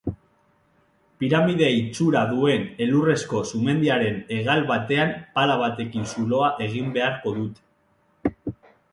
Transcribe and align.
Piramide 1.23 1.65
itxura 1.79 2.21
duen 2.29 2.63
elurrezko 2.85 3.41
sumendiaren 3.51 4.17
hegal 4.37 4.63
batean 4.71 5.13
pala 5.35 5.57
batekin 5.65 6.09
zuloa 6.13 6.49
egin 6.69 6.89
beharko 6.97 7.35
dute. 7.37 8.51